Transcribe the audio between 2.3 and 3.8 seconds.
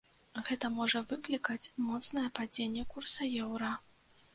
падзенне курса еўра.